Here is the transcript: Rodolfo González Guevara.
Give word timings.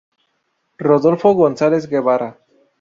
Rodolfo 0.83 1.35
González 1.35 1.85
Guevara. 1.87 2.35